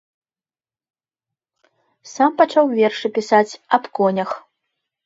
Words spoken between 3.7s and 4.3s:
аб конях.